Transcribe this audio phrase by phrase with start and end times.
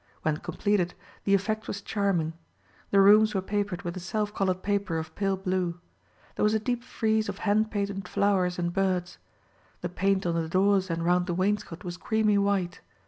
[0.23, 0.95] When completed,
[1.25, 2.33] the effect was charming.
[2.89, 5.79] The rooms were papered with a self colored paper of pale blue.
[6.35, 9.19] There was a deep frieze of hand painted flowers and birds.
[9.81, 12.81] The paint on the doors and round the wainscot was creamy white.